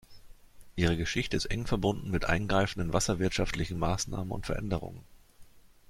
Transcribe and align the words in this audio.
Ihre 0.75 0.97
Geschichte 0.97 1.37
ist 1.37 1.45
eng 1.45 1.67
verbunden 1.67 2.09
mit 2.09 2.25
eingreifenden 2.25 2.91
wasserwirtschaftlichen 2.91 3.77
Maßnahmen 3.77 4.31
und 4.31 4.47
Veränderungen. 4.47 5.03